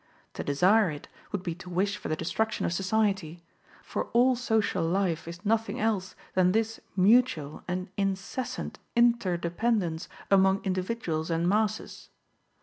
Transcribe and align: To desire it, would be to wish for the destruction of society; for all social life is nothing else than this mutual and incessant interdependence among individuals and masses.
To 0.33 0.43
desire 0.43 0.89
it, 0.89 1.07
would 1.31 1.43
be 1.43 1.53
to 1.53 1.69
wish 1.69 1.95
for 1.97 2.07
the 2.07 2.15
destruction 2.15 2.65
of 2.65 2.73
society; 2.73 3.43
for 3.83 4.05
all 4.13 4.35
social 4.35 4.83
life 4.83 5.27
is 5.27 5.45
nothing 5.45 5.79
else 5.79 6.15
than 6.33 6.53
this 6.53 6.79
mutual 6.95 7.63
and 7.67 7.87
incessant 7.97 8.79
interdependence 8.95 10.09
among 10.31 10.63
individuals 10.63 11.29
and 11.29 11.47
masses. 11.47 12.09